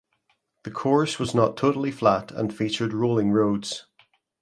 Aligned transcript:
The 0.63 0.71
course 0.71 1.19
was 1.19 1.35
not 1.35 1.55
totally 1.55 1.91
flat 1.91 2.31
and 2.31 2.51
featured 2.51 2.91
rolling 2.91 3.29
roads. 3.29 3.85